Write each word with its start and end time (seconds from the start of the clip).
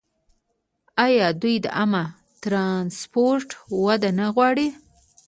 آیا 1.05 1.27
دوی 1.41 1.55
د 1.65 1.67
عامه 1.77 2.03
ټرانسپورټ 2.43 3.47
وده 3.83 4.09
نه 4.19 4.27
غواړي؟ 4.35 4.67